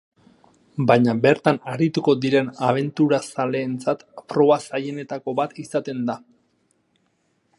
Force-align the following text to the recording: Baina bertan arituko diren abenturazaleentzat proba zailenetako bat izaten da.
Baina 0.91 1.13
bertan 1.25 1.59
arituko 1.73 2.15
diren 2.23 2.49
abenturazaleentzat 2.69 4.03
proba 4.33 4.59
zailenetako 4.69 5.39
bat 5.43 5.55
izaten 5.67 6.05
da. 6.11 6.19